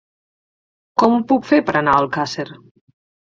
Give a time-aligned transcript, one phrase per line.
[1.03, 2.47] Com ho puc fer per anar a Alcàsser?